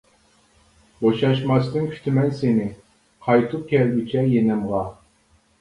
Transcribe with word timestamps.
بوشاشماستىن 1.01 1.85
كۈتىمەن 1.91 2.31
سېنى، 2.39 2.65
قايتىپ 3.29 3.69
كەلگۈچە 3.75 4.25
يېنىمغا. 4.35 4.85